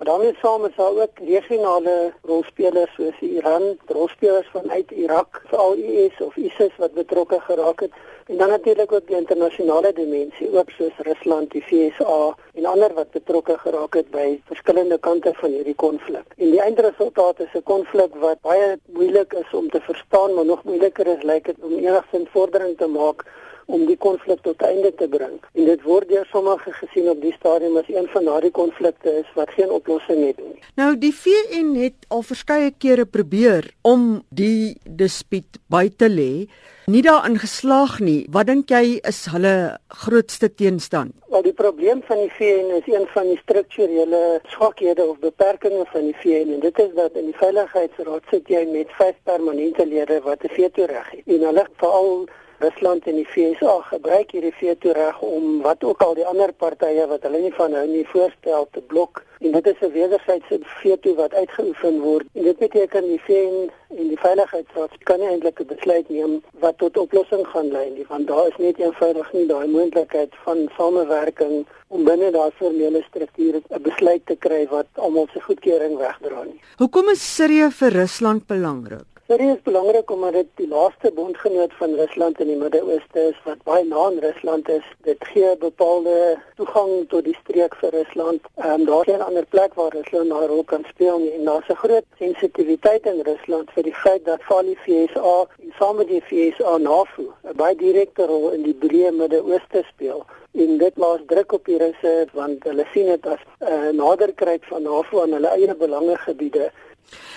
Maar 0.00 0.08
daarmee 0.08 0.36
saam 0.42 0.64
is 0.64 0.76
daar 0.76 0.96
ook 1.02 1.18
regionale 1.26 2.12
rolspelers 2.22 2.94
soos 2.94 3.18
Iran, 3.20 3.62
rolspelers 3.86 4.48
vanuit 4.52 4.90
Irak, 4.90 5.42
veral 5.46 5.74
IS 5.74 6.20
of 6.20 6.36
ISIS 6.36 6.76
wat 6.76 6.94
betrokke 6.94 7.40
geraak 7.40 7.80
het. 7.80 7.92
En 8.26 8.36
dan 8.36 8.48
natuurlik 8.48 8.92
ook 8.92 9.06
die 9.06 9.16
internasionale 9.16 9.92
dimensie, 9.92 10.58
ook 10.58 10.70
soos 10.70 10.96
Rusland, 10.96 11.50
die 11.50 11.64
VSA 11.64 12.36
en 12.54 12.64
ander 12.64 12.94
wat 12.94 13.10
betrokke 13.10 13.58
geraak 13.58 13.94
het 13.94 14.10
by 14.10 14.40
verskillende 14.44 14.98
kante 14.98 15.32
van 15.34 15.50
hierdie 15.50 15.74
konflik. 15.74 16.32
En 16.36 16.50
die 16.50 16.60
eindresultaat 16.60 17.40
is 17.40 17.52
'n 17.54 17.62
konflik 17.62 18.14
wat 18.14 18.40
baie 18.40 18.78
moeilik 18.86 19.32
is 19.32 19.52
om 19.52 19.68
te 19.70 19.80
verstaan, 19.80 20.34
maar 20.34 20.44
nog 20.44 20.64
moeiliker 20.64 21.06
is 21.06 21.22
lyk 21.22 21.44
dit 21.44 21.56
om 21.60 21.72
enigsins 21.72 22.28
vordering 22.32 22.76
te 22.76 22.86
maak 22.86 23.24
om 23.70 23.86
die 23.86 23.96
konflik 23.96 24.42
tot 24.46 24.62
einde 24.62 24.92
te 24.98 25.08
bring. 25.08 25.36
En 25.54 25.68
dit 25.70 25.82
word 25.86 26.08
deur 26.08 26.26
sommige 26.30 26.72
gesien 26.72 27.08
op 27.12 27.20
die 27.22 27.34
stadium 27.36 27.76
as 27.80 27.88
een 27.88 28.08
van 28.12 28.26
daardie 28.28 28.50
konflikte 28.50 29.12
is 29.22 29.30
wat 29.38 29.52
geen 29.56 29.70
oplossing 29.70 30.24
het 30.26 30.42
nie. 30.42 30.58
Nou 30.80 30.92
die 30.98 31.12
VN 31.14 31.74
het 31.80 32.08
al 32.08 32.24
verskeie 32.26 32.72
kere 32.78 33.06
probeer 33.06 33.70
om 33.86 34.22
die 34.28 34.76
dispuut 34.84 35.60
by 35.70 35.88
te 35.96 36.10
lê, 36.10 36.46
nie 36.90 37.02
daarin 37.06 37.38
geslaag 37.38 37.98
nie. 38.02 38.26
Wat 38.34 38.48
dink 38.50 38.70
jy 38.72 38.98
is 39.06 39.22
hulle 39.30 39.54
grootste 40.02 40.50
teenstand? 40.50 41.14
Wel 41.30 41.46
die 41.46 41.54
probleem 41.54 42.02
van 42.08 42.18
die 42.24 42.32
VN 42.34 42.72
is 42.80 42.88
een 42.90 43.06
van 43.14 43.30
die 43.30 43.38
strukturele 43.42 44.40
swakhede 44.54 45.06
of 45.06 45.20
beperkings 45.22 45.90
van 45.92 46.08
die 46.10 46.16
VN 46.22 46.56
en 46.56 46.64
dit 46.66 46.82
is 46.82 46.92
dat 46.96 47.18
in 47.20 47.30
die 47.30 47.38
Veiligheidsraad 47.38 48.26
sit 48.32 48.50
jy 48.50 48.64
met 48.72 48.90
vyf 48.98 49.16
permanente 49.30 49.86
lede 49.86 50.20
wat 50.26 50.44
'n 50.44 50.54
veto 50.58 50.84
reg 50.90 51.10
het. 51.10 51.26
En 51.26 51.46
hulle 51.48 51.66
veral 51.76 52.26
Rusland 52.60 53.06
en 53.06 53.16
die 53.16 53.28
VSA 53.32 53.74
gebruik 53.88 54.32
hierdie 54.36 54.54
veto 54.58 54.92
reg 54.92 55.20
om 55.24 55.60
wat 55.64 55.84
ook 55.84 56.02
al 56.06 56.14
die 56.18 56.26
ander 56.32 56.52
partye 56.52 57.06
wat 57.08 57.22
hulle 57.26 57.40
nie 57.44 57.54
van 57.56 57.76
hou 57.78 57.86
nie 57.88 58.06
voorstel 58.12 58.68
te 58.76 58.82
blok 58.92 59.22
en 59.40 59.52
dit 59.56 59.66
is 59.72 59.80
'n 59.80 59.92
wederwysige 59.92 60.58
veto 60.82 61.14
wat 61.20 61.34
uitgeoefen 61.34 62.00
word 62.00 62.26
en 62.34 62.44
dit 62.44 62.58
beteken 62.58 63.06
die 63.12 63.22
VN 63.26 63.70
en 63.98 64.08
die 64.12 64.20
Veiligheidsraad 64.24 64.92
kan 65.08 65.20
nie 65.20 65.30
eintlik 65.32 65.60
'n 65.60 65.72
besluit 65.74 66.08
neem 66.08 66.42
wat 66.64 66.78
tot 66.78 66.96
oplossing 66.96 67.46
gaan 67.46 67.70
lei 67.76 67.90
nie 67.90 68.06
want 68.08 68.26
daar 68.26 68.46
is 68.46 68.58
net 68.58 68.78
eenvoudig 68.78 69.32
nie 69.32 69.46
daai 69.46 69.66
moontlikheid 69.66 70.32
van 70.44 70.68
samewerking 70.76 71.66
om 71.88 72.04
binne 72.04 72.30
daai 72.30 72.50
formele 72.58 73.02
strukture 73.08 73.62
'n 73.68 73.82
besluit 73.82 74.26
te 74.26 74.36
kry 74.36 74.66
wat 74.70 74.88
almal 74.94 75.28
se 75.32 75.40
goedkeuring 75.40 75.96
wegdra 75.98 76.44
nie. 76.44 76.60
Hoekom 76.76 77.08
is 77.08 77.34
Sirië 77.34 77.70
vir 77.70 77.90
Rusland 77.92 78.46
belangrik? 78.46 79.09
Dit 79.30 79.40
is 79.40 79.62
belangrik 79.62 80.10
omdat 80.10 80.32
dit 80.32 80.46
die 80.54 80.68
laaste 80.68 81.10
bondgenoot 81.14 81.74
van 81.78 81.94
Rusland 81.94 82.40
in 82.40 82.46
die 82.46 82.56
Midde-Ooste 82.56 83.20
is 83.28 83.36
wat 83.44 83.60
baie 83.62 83.84
na 83.84 83.98
aan 84.06 84.18
Rusland 84.18 84.68
is. 84.68 84.86
Dit 85.06 85.22
gee 85.32 85.56
bepaalde 85.56 86.14
toegang 86.58 86.90
tot 87.12 87.24
die 87.24 87.36
streek 87.42 87.76
vir 87.82 87.94
Rusland. 87.94 88.48
Ehm 88.56 88.80
um, 88.80 88.84
daar 88.88 89.06
is 89.08 89.14
'n 89.18 89.28
ander 89.28 89.46
plek 89.46 89.74
waar 89.74 89.92
Rusland 89.94 90.32
'n 90.32 90.48
rol 90.52 90.64
kan 90.64 90.84
speel 90.88 91.18
nie. 91.18 91.32
en 91.32 91.44
daar's 91.44 91.68
'n 91.68 91.82
groot 91.84 92.06
sensitiwiteit 92.18 93.06
in 93.06 93.20
Rusland 93.20 93.70
vir 93.70 93.82
die 93.82 93.94
feit 93.94 94.24
dat 94.24 94.42
van 94.42 94.66
die 94.66 94.78
VSA 94.84 95.46
saam 95.78 95.96
met 95.96 96.08
die 96.08 96.24
VSA 96.28 96.76
NAVO 96.76 97.22
'n 97.22 97.56
baie 97.56 97.76
direkte 97.76 98.26
rol 98.26 98.50
in 98.50 98.62
die 98.62 98.78
breë 98.82 99.12
Midde-Ooste 99.12 99.84
speel 99.92 100.26
en 100.52 100.78
dit 100.78 100.96
laat 100.96 101.28
druk 101.28 101.52
op 101.52 101.64
die 101.64 101.78
Russe 101.78 102.26
want 102.32 102.64
hulle 102.64 102.86
sien 102.92 103.06
dit 103.06 103.26
as 103.26 103.42
'n 103.60 103.72
uh, 103.72 103.90
naderkryp 104.02 104.64
van 104.64 104.82
NAVO 104.82 105.22
aan 105.22 105.32
hulle 105.32 105.48
eie 105.48 105.74
belangegebiede 105.74 106.70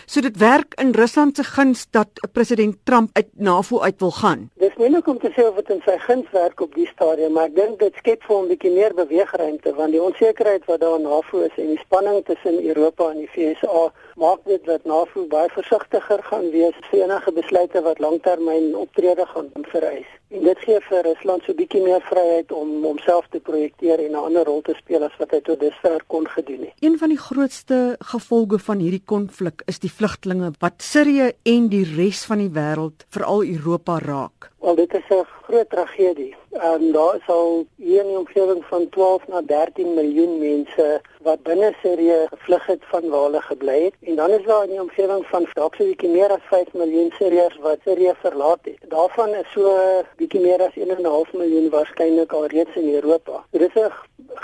So 0.06 0.22
dit 0.22 0.38
werk 0.38 0.74
in 0.82 0.92
Rusland 0.92 1.36
se 1.36 1.44
guns 1.44 1.88
dat 1.90 2.08
president 2.32 2.76
Trump 2.84 3.10
uit 3.14 3.28
NAVO 3.34 3.80
uit 3.80 4.00
wil 4.00 4.12
gaan. 4.12 4.50
Dis 4.56 4.76
moeilik 4.76 5.08
om 5.08 5.20
te 5.20 5.32
sê 5.32 5.48
of 5.48 5.56
dit 5.56 5.70
in 5.70 5.82
sy 5.86 5.98
guns 5.98 6.30
werk 6.32 6.62
op 6.62 6.76
die 6.76 6.88
stadium, 6.88 7.34
maar 7.34 7.50
ek 7.50 7.56
dink 7.56 7.80
dit 7.80 7.96
skep 8.02 8.24
vir 8.28 8.36
hom 8.36 8.46
'n 8.46 8.52
bietjie 8.54 8.74
meer 8.74 8.94
beweegruimte 8.94 9.74
want 9.76 9.92
die 9.92 10.02
onsekerheid 10.02 10.66
wat 10.66 10.80
daar 10.80 10.96
in 11.00 11.08
NAVO 11.08 11.40
is 11.48 11.58
en 11.58 11.68
die 11.68 11.84
spanning 11.86 12.26
tussen 12.26 12.64
Europa 12.66 13.10
en 13.12 13.18
die 13.18 13.32
VSA 13.36 13.92
maak 14.24 14.44
dit 14.48 14.64
dat 14.66 14.86
NAVO 14.88 15.26
baie 15.32 15.50
versigtiger 15.52 16.22
gaan 16.30 16.46
wees 16.56 16.76
vir 16.90 17.02
enige 17.04 17.32
besluite 17.36 17.82
wat 17.88 18.00
langtermyn 18.00 18.70
optrede 18.80 19.26
gaan 19.32 19.50
vereis. 19.72 20.10
En 20.34 20.46
dit 20.48 20.62
gee 20.66 20.80
vir 20.88 21.04
Rusland 21.08 21.44
so 21.44 21.56
bietjie 21.58 21.82
meer 21.84 22.04
vryheid 22.08 22.54
om 22.56 22.70
homself 22.86 23.28
te 23.34 23.42
projekteer 23.50 24.00
en 24.06 24.16
'n 24.16 24.24
ander 24.28 24.46
rol 24.50 24.62
te 24.62 24.76
speel 24.78 25.04
as 25.04 25.18
wat 25.20 25.36
hy 25.36 25.42
tot 25.50 25.60
dusver 25.60 26.04
kon 26.08 26.28
gedoen 26.36 26.62
het. 26.68 26.74
Een 26.80 26.98
van 26.98 27.10
die 27.10 27.24
grootste 27.28 27.96
gevolge 28.14 28.60
van 28.60 28.80
hierdie 28.80 29.06
konflik 29.06 29.62
is 29.66 29.80
die 29.80 29.92
vlugtlinge 29.92 30.52
wat 30.60 30.82
Sirië 30.82 31.32
en 31.44 31.68
die 31.68 31.86
res 31.96 32.26
van 32.26 32.38
die 32.38 32.54
wêreld, 32.60 33.06
veral 33.10 33.44
Europa 33.44 34.00
raak. 34.00 34.52
Wel 34.60 34.76
dit 34.76 34.94
is 34.94 35.10
'n 35.10 35.26
groot 35.44 35.70
tragedie. 35.70 36.36
Ehm 36.54 36.92
daar 36.92 37.16
is 37.16 37.28
al 37.28 37.66
hier 37.76 38.04
die 38.04 38.18
omgewing 38.18 38.66
van 38.66 38.90
12 38.90 39.28
na 39.28 39.42
13 39.42 39.94
miljoen 39.94 40.38
mense 40.40 41.02
wat 41.22 41.44
binne 41.44 41.74
Sirië 41.82 42.28
gevlug 42.30 42.66
het 42.66 42.84
van 42.92 43.10
waar 43.10 43.24
hulle 43.24 43.42
gebly 43.42 43.78
het 43.84 43.96
en 44.02 44.16
dan 44.16 44.30
is 44.30 44.46
daar 44.46 44.68
die 44.68 44.82
omgewing 44.82 45.26
van 45.32 45.48
dalk 45.54 45.76
so 45.76 45.84
'n 45.84 45.88
bietjie 45.88 46.10
meer 46.10 46.32
as 46.32 46.46
5 46.52 46.74
miljoen 46.74 47.12
Siriërs 47.18 47.58
wat 47.58 47.80
Sirië 47.86 48.14
verlaat 48.22 48.60
het. 48.62 48.78
Daarvan 48.88 49.30
is 49.30 49.52
so 49.54 49.78
bietjie 50.18 50.42
meer 50.42 50.62
as 50.62 50.76
1.5 50.76 51.34
miljoen 51.34 51.70
waarskynlik 51.70 52.32
al 52.32 52.46
reeds 52.46 52.76
in 52.76 52.94
Europa. 52.94 53.44
Dit 53.50 53.62
is 53.62 53.82
'n 53.82 53.92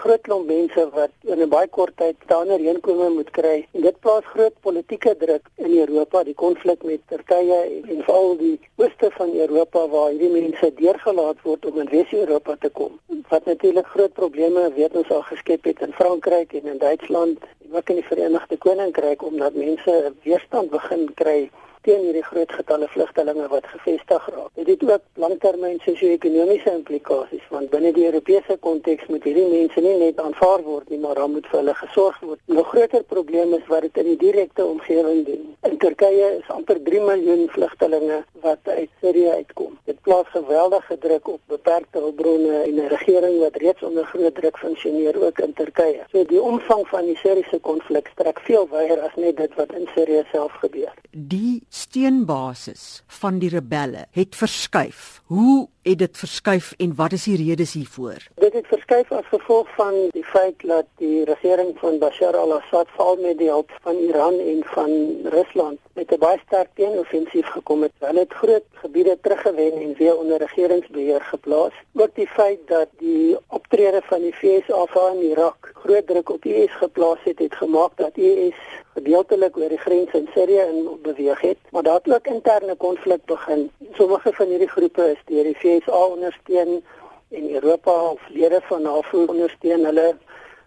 groot 0.02 0.22
klomp 0.22 0.48
mense 0.48 0.84
wat 0.96 1.12
in 1.34 1.42
'n 1.42 1.50
baie 1.50 1.68
kort 1.68 1.96
tyd 1.98 2.16
daaroor 2.32 2.62
heenkome 2.68 3.10
moet 3.10 3.32
kry 3.38 3.68
en 3.74 3.82
dit 3.82 4.00
plaas 4.00 4.26
groot 4.34 4.56
politieke 4.62 5.16
druk 5.24 5.46
in 5.56 5.78
Europa, 5.78 6.24
die 6.24 6.34
konflik 6.34 6.84
met 6.84 7.02
Turkye 7.08 7.60
en, 7.88 8.04
veral 8.04 8.38
die 8.38 8.60
ooste 8.76 9.12
van 9.18 9.30
Europa 9.46 9.88
waar 9.88 10.10
hierdie 10.10 10.32
mense 10.42 10.74
deurgelaat 10.82 11.42
word 11.44 11.66
om 11.66 11.80
in 11.80 11.90
Wes-Europa 11.92 12.56
te 12.60 12.70
kom. 12.70 13.00
Wat 13.30 13.46
natuurlik 13.46 13.88
groot 13.88 14.14
probleme 14.14 14.72
weet 14.74 14.96
ons 14.96 15.12
al 15.12 15.22
geskep 15.22 15.64
het 15.64 15.82
in 15.82 15.94
Frankryk 15.94 16.54
en 16.54 16.66
in 16.66 16.78
Duitsland 16.78 17.38
ook 17.72 17.90
in 17.90 17.96
die 17.96 18.10
Verenigde 18.12 18.58
Koninkryk 18.58 19.24
omdat 19.24 19.54
mense 19.54 20.14
weerstand 20.24 20.70
begin 20.70 21.12
kry 21.14 21.50
teen 21.88 22.02
hierdie 22.04 22.24
groot 22.24 22.52
getalle 22.52 22.88
vlugtelinge 22.94 23.48
wat 23.52 23.68
gevestig 23.74 24.26
raak. 24.36 24.50
Dit 24.60 24.68
het 24.68 24.84
ook 24.90 25.04
langtermyn 25.24 25.80
sosio-ekonomiese 25.86 26.74
implikasies 26.74 27.46
want 27.54 27.70
binne 27.74 27.92
die 27.96 28.06
Europese 28.06 28.58
konteks 28.66 29.08
moet 29.08 29.24
hierdie 29.28 29.48
mense 29.52 29.84
nie 29.86 29.96
net 30.02 30.20
aanvaar 30.20 30.64
word 30.66 30.90
nie, 30.90 31.00
maar 31.00 31.16
dan 31.22 31.32
moet 31.36 31.48
vir 31.52 31.60
hulle 31.60 31.76
gesorg 31.84 32.20
word. 32.26 32.40
'n 32.48 32.64
Groter 32.72 33.04
probleem 33.04 33.54
is 33.54 33.68
wat 33.68 33.82
dit 33.82 33.98
in 33.98 34.10
die 34.12 34.18
direkte 34.26 34.66
omgewing 34.66 35.26
doen. 35.26 35.56
In 35.70 35.78
Turkye 35.78 36.28
is 36.40 36.50
amper 36.58 36.84
3 36.84 37.00
miljoen 37.00 37.48
vlugtelinge 37.50 38.24
wat 38.42 38.60
uit 38.64 38.90
Sirië 39.02 39.30
uitkom. 39.40 39.78
Dit 39.86 39.99
plaas 40.10 40.30
geweldige 40.34 40.98
druk 40.98 41.28
op 41.28 41.42
beperkte 41.46 42.00
hulpbronne 42.00 42.56
en 42.68 42.76
'n 42.76 42.88
regering 42.96 43.40
wat 43.40 43.56
reeds 43.56 43.84
onder 43.84 44.06
groot 44.06 44.36
druk 44.36 44.58
funksioneer 44.58 45.26
ook 45.26 45.40
in 45.40 45.54
Turkye. 45.54 46.02
So 46.12 46.26
die 46.26 46.42
omvang 46.42 46.88
van 46.88 47.06
die 47.06 47.18
Siriëse 47.18 47.60
konflik 47.60 48.10
strek 48.14 48.40
veel 48.40 48.68
wyer 48.72 49.00
as 49.02 49.16
net 49.16 49.38
dit 49.38 49.56
wat 49.56 49.72
in 49.74 49.88
Sirië 49.96 50.24
self 50.32 50.52
gebeur. 50.52 50.94
Die 51.12 51.64
steunbasis 51.70 53.04
van 53.08 53.40
die 53.40 53.50
rebelle 53.50 54.06
het 54.12 54.36
verskuif. 54.36 55.22
Hoe 55.26 55.68
het 55.82 55.98
dit 55.98 56.18
verskuif 56.18 56.74
en 56.78 56.96
wat 56.96 57.12
is 57.12 57.24
die 57.24 57.38
redes 57.48 57.74
hiervoor? 57.74 58.28
Dit 58.36 58.54
het 58.54 58.68
verskuif 58.68 59.12
as 59.12 59.26
gevolg 59.32 59.68
van 59.76 59.94
die 60.12 60.26
feit 60.26 60.56
dat 60.68 60.86
die 60.98 61.24
regering 61.26 61.78
van 61.80 61.98
Bashar 62.00 62.36
al-Assad 62.38 62.88
val 62.98 63.16
met 63.22 63.38
die 63.38 63.50
hulp 63.50 63.72
van 63.82 63.96
Iran 63.96 64.40
en 64.40 64.62
van 64.74 64.92
Rusland 65.24 65.80
met 65.94 66.12
'n 66.12 66.20
baie 66.20 66.40
sterk 66.46 66.70
teenoffensief 66.74 67.48
gekom 67.48 67.82
het. 67.82 67.92
Hulle 68.00 68.20
het 68.20 68.34
groot 68.34 68.66
gebiede 68.72 69.18
teruggewen 69.22 69.74
en 69.74 69.96
weer 70.00 70.18
onder 70.18 70.38
regeringsbeheer 70.38 71.22
geplaas. 71.22 71.74
Ook 71.94 72.16
die 72.16 72.28
feit 72.28 72.60
dat 72.66 72.88
die 72.98 73.38
optrede 73.48 74.02
van 74.04 74.22
die 74.22 74.36
VS 74.36 74.68
in 75.14 75.22
Irak 75.22 75.72
groot 75.74 76.08
druk 76.08 76.30
op 76.30 76.46
IS 76.46 76.76
geplaas 76.76 77.18
het, 77.24 77.40
het 77.40 77.56
gemaak 77.56 77.92
dat 77.96 78.18
IS 78.18 78.60
gedeeltelik 78.94 79.58
oor 79.58 79.70
die 79.70 79.78
grens 79.78 80.12
in 80.12 80.30
Sirië 80.34 80.64
in 80.72 80.88
beweeg 81.02 81.42
het, 81.42 81.58
maar 81.72 81.84
daar 81.84 82.00
het 82.04 82.14
ook 82.14 82.28
interne 82.28 82.76
konflik 82.76 83.26
begin. 83.26 83.72
Sommige 83.94 84.34
van 84.34 84.48
hierdie 84.48 84.70
groepe 84.76 85.12
is 85.12 85.22
deur 85.26 85.44
die 85.44 85.58
VSA 85.58 86.06
ondersteun 86.06 86.84
en 87.30 87.54
Europa 87.54 87.92
of 88.12 88.22
lede 88.30 88.62
van 88.64 88.82
NAVO 88.82 89.26
ondersteun 89.26 89.86
hulle 89.86 90.16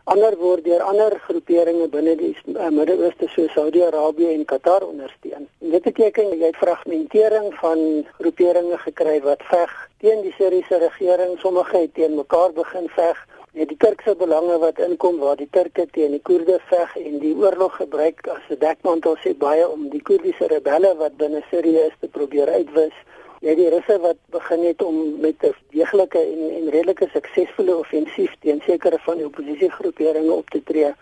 ander 0.05 0.35
word 0.39 0.65
deur 0.65 0.83
ander 0.83 1.15
groeperinge 1.27 1.87
binne 1.89 2.15
die 2.19 2.33
uh, 2.51 2.71
Midde-Ooste 2.75 3.29
soos 3.31 3.53
Saudi-Arabië 3.55 4.33
en 4.35 4.45
Qatar 4.45 4.83
ondersteun. 4.87 5.47
En 5.63 5.75
dit 5.75 5.83
beteken 5.83 6.33
jy 6.35 6.49
het 6.49 6.59
fragmentering 6.59 7.53
van 7.61 7.85
groeperinge 8.19 8.79
gekry 8.87 9.21
wat 9.27 9.45
veg 9.51 9.77
teen 10.03 10.25
die 10.25 10.35
Siriëse 10.35 10.81
regering, 10.83 11.37
sommige 11.39 11.85
het 11.85 11.95
teen 11.95 12.17
mekaar 12.19 12.51
begin 12.57 12.89
veg. 12.97 13.21
Ja, 13.53 13.67
die 13.69 13.77
Turkse 13.77 14.17
belange 14.17 14.59
wat 14.59 14.79
inkom 14.81 15.19
waar 15.21 15.37
die 15.37 15.49
Turke 15.53 15.87
teen 15.93 16.17
die 16.17 16.23
Koerde 16.25 16.59
veg 16.71 16.97
en 16.97 17.19
die 17.21 17.35
oorlog 17.37 17.77
gebruik 17.77 18.27
as 18.35 18.45
'n 18.49 18.59
dekmantel 18.59 19.17
sê 19.23 19.37
baie 19.37 19.69
om 19.69 19.89
die 19.93 20.03
Koerdiese 20.03 20.47
rebelle 20.49 20.97
wat 20.97 21.17
binne 21.17 21.43
Sirië 21.51 21.87
is 21.91 21.97
te 22.01 22.09
probeer 22.09 22.49
uitwis 22.49 22.97
Ja, 23.43 23.57
die 23.59 23.69
Russe 23.69 23.97
wat 23.99 24.19
begin 24.31 24.61
het 24.65 24.83
om 24.83 25.21
met 25.21 25.43
'n 25.43 25.55
deeglike 25.71 26.19
en 26.19 26.43
en 26.59 26.71
redelike 26.71 27.09
suksesvolle 27.13 27.77
offensief 27.77 28.35
teen 28.41 28.61
sekere 28.67 28.99
van 28.99 29.17
die 29.17 29.27
oppositiegroeperinge 29.27 30.33
op 30.33 30.51
te 30.51 30.63
tree. 30.63 30.93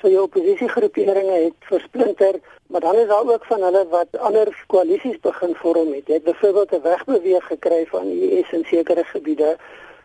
So 0.00 0.08
die 0.08 0.22
oppositiegroeperinge 0.22 1.36
het 1.44 1.58
versplinter, 1.60 2.34
maar 2.66 2.80
dan 2.80 2.94
is 2.94 3.06
daar 3.06 3.28
ook 3.32 3.44
van 3.44 3.62
hulle 3.62 3.86
wat 3.88 4.16
ander 4.18 4.64
koalisies 4.66 5.20
begin 5.20 5.54
vorm 5.54 5.92
het. 5.92 6.06
Jy 6.06 6.14
het 6.14 6.24
byvoorbeeld 6.24 6.72
'n 6.72 6.82
wegbeweeg 6.82 7.46
gekry 7.46 7.86
van 7.86 8.06
IS 8.08 8.52
in 8.52 8.64
sekere 8.64 9.04
gebiede 9.04 9.56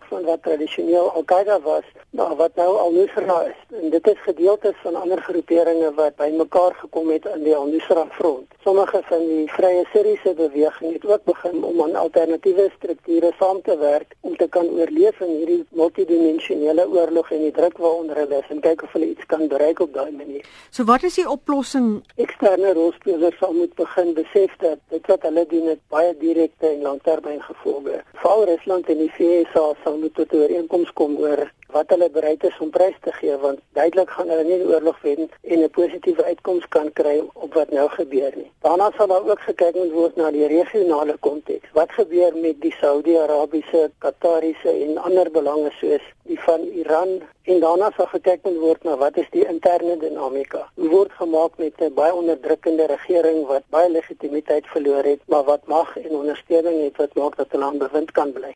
van 0.10 0.24
wat 0.24 0.44
tradisioneel 0.44 1.12
Al-Qaeda 1.12 1.60
was, 1.62 1.88
maar 2.10 2.36
wat 2.36 2.56
nou 2.56 2.78
Al-Nusra 2.78 3.42
is. 3.42 3.60
En 3.82 3.90
dit 3.90 4.08
is 4.08 4.22
gedeeltes 4.22 4.76
van 4.84 4.96
ander 4.96 5.22
groeperinge 5.22 5.94
wat 5.94 6.16
bymekaar 6.16 6.74
gekom 6.82 7.10
het 7.10 7.26
in 7.36 7.44
die 7.44 7.56
Al-Nusra 7.56 8.06
front. 8.12 8.48
Sommige 8.64 9.02
van 9.10 9.26
die 9.28 9.46
Vrye 9.52 9.86
Syriese 9.94 10.34
beweging 10.34 10.94
het 10.94 11.06
ook 11.06 11.24
begin 11.24 11.64
om 11.64 11.82
aan 11.84 11.96
alternatiewe 11.96 12.70
strukture 12.78 13.32
saam 13.40 13.62
te 13.62 13.78
werk 13.78 14.16
om 14.20 14.36
te 14.38 14.48
kan 14.48 14.68
oorleef 14.68 15.20
in 15.20 15.32
hierdie 15.38 15.66
multidimensionele 15.70 16.88
oorlog 16.90 17.32
en 17.32 17.46
die 17.46 17.54
druk 17.56 17.78
waaronder 17.78 18.20
hulle 18.24 18.42
is 18.42 18.52
en 18.54 18.62
kyk 18.66 18.84
of 18.84 18.94
hulle 18.98 19.12
iets 19.14 19.26
kan 19.32 19.48
bereik 19.48 19.80
op 19.80 19.94
daai 19.94 20.12
manier. 20.12 20.46
So 20.70 20.84
wat 20.90 21.04
is 21.04 21.16
die 21.22 21.28
oplossing? 21.30 21.90
Eksterne 22.16 22.74
rolspelers 22.74 23.38
sal 23.40 23.54
moet 23.54 23.74
begin 23.80 24.14
besef 24.18 24.56
dat 24.64 24.82
dit 24.94 25.08
wat 25.14 25.28
hulle 25.30 25.46
doen 25.54 25.72
het 25.74 25.82
baie 25.94 26.14
direkte 26.20 26.68
en 26.74 26.82
langtermyn 26.82 27.42
gevolge. 27.48 28.02
Veral 28.20 28.46
Rusland 28.52 28.90
en 28.90 29.04
die 29.06 29.12
VS 29.18 29.54
sal 29.54 29.76
moet 30.00 30.16
tot 30.16 30.34
'n 30.34 30.42
ooreenkoms 30.42 30.94
kom 30.94 31.18
oor 31.18 31.51
wat 31.75 31.90
hulle 31.94 32.10
bereid 32.10 32.44
is 32.44 32.60
om 32.60 32.69
prys 32.74 32.96
te 33.06 33.12
gee 33.12 33.36
want 33.38 33.60
duidelik 33.78 34.10
gaan 34.10 34.30
hulle 34.31 34.44
nie 34.44 34.57
die 34.62 34.69
oorlog 34.74 35.01
wen 35.01 35.30
en 35.42 35.63
'n 35.63 35.69
positiewe 35.69 36.24
uitkoms 36.24 36.68
kan 36.75 36.94
kry 36.94 37.18
op 37.34 37.54
wat 37.54 37.69
nou 37.72 37.88
gebeur 37.90 38.31
nie. 38.36 38.51
Daarna 38.62 38.92
sal 38.98 39.07
daar 39.07 39.30
ook 39.30 39.40
gekyk 39.40 39.75
moet 39.75 39.92
word 39.92 40.16
na 40.16 40.31
die 40.31 40.48
regionale 40.48 41.18
konteks. 41.19 41.69
Wat 41.74 41.92
gebeur 41.92 42.38
met 42.38 42.62
die 42.62 42.74
Saudi-Arabiese, 42.80 43.92
Qatariese 43.98 44.72
en 44.86 44.98
ander 44.98 45.31
belange 45.31 45.72
soos 45.80 46.02
die 46.24 46.40
van 46.40 46.62
Iran 46.62 47.22
en 47.44 47.60
daarna 47.60 47.92
sal 47.95 48.06
gekyk 48.06 48.44
moet 48.44 48.57
word 48.57 48.84
na 48.84 48.98
wat 48.98 49.18
is 49.18 49.30
die 49.31 49.45
interne 49.45 49.98
dinamika. 49.98 50.69
Hoe 50.75 50.90
word 50.90 51.12
gemaak 51.12 51.57
met 51.57 51.74
'n 51.81 51.94
baie 51.94 52.13
onderdrukkende 52.13 52.86
regering 52.86 53.45
wat 53.48 53.63
baie 53.69 53.90
legitimiteit 53.90 54.66
verloor 54.68 55.04
het, 55.04 55.22
maar 55.25 55.44
wat 55.44 55.68
mag 55.68 55.98
en 55.98 56.12
ondersteuning 56.12 56.84
het 56.84 56.98
wat 56.98 57.13
maak 57.13 57.36
dat 57.36 57.52
hulle 57.52 57.66
aan 57.66 57.78
bewind 57.78 58.12
kan 58.12 58.31
bly. 58.31 58.48